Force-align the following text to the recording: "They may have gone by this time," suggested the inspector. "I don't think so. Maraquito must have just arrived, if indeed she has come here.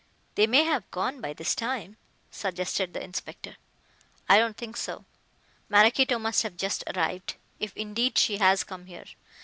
"They 0.33 0.47
may 0.47 0.63
have 0.63 0.89
gone 0.89 1.21
by 1.21 1.33
this 1.33 1.53
time," 1.53 1.95
suggested 2.31 2.91
the 2.91 3.03
inspector. 3.03 3.57
"I 4.27 4.39
don't 4.39 4.57
think 4.57 4.75
so. 4.75 5.05
Maraquito 5.69 6.17
must 6.17 6.41
have 6.41 6.57
just 6.57 6.83
arrived, 6.95 7.35
if 7.59 7.77
indeed 7.77 8.17
she 8.17 8.37
has 8.39 8.63
come 8.63 8.87
here. 8.87 9.05